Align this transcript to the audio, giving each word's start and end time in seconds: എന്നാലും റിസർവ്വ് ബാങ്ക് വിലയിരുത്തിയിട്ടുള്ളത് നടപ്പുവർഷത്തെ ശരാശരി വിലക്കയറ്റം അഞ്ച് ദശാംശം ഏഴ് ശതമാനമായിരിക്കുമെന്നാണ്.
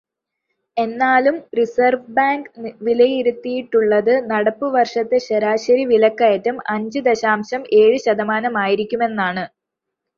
എന്നാലും 0.77 1.35
റിസർവ്വ് 1.57 2.13
ബാങ്ക് 2.15 2.49
വിലയിരുത്തിയിട്ടുള്ളത് 2.87 4.11
നടപ്പുവർഷത്തെ 4.31 5.19
ശരാശരി 5.27 5.85
വിലക്കയറ്റം 5.93 6.57
അഞ്ച് 6.75 7.01
ദശാംശം 7.09 7.63
ഏഴ് 7.81 7.99
ശതമാനമായിരിക്കുമെന്നാണ്. 8.05 9.45